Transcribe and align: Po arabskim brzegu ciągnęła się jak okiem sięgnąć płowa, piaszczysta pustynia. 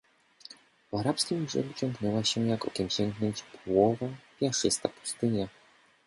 Po 0.89 0.97
arabskim 0.99 1.45
brzegu 1.45 1.73
ciągnęła 1.73 2.23
się 2.23 2.47
jak 2.47 2.65
okiem 2.65 2.89
sięgnąć 2.89 3.41
płowa, 3.43 4.07
piaszczysta 4.39 4.89
pustynia. 4.89 5.47